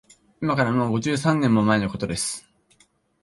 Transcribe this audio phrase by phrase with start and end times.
[0.41, 2.49] いまから、もう五十三年も前のことです